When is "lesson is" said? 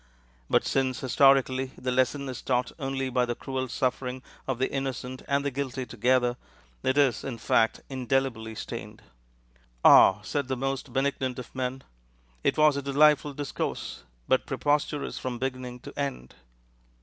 1.91-2.41